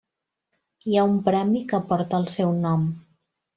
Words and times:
Hi 0.91 0.97
ha 0.97 1.03
un 1.09 1.13
premi 1.27 1.63
que 1.73 1.81
porta 1.93 2.23
el 2.23 2.27
seu 2.39 2.57
nom. 2.67 2.91